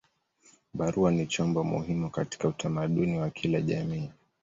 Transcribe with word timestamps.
Barua 0.73 1.11
ni 1.11 1.27
chombo 1.27 1.63
muhimu 1.63 2.09
katika 2.09 2.47
utamaduni 2.47 3.19
wa 3.19 3.29
kila 3.29 3.61
jamii. 3.61 4.09